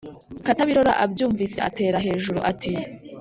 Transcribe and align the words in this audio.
Katabirora 0.45 0.93
abyumvise 1.03 1.57
atera 1.69 1.97
hejuru 2.05 2.39
ati: 2.51 2.71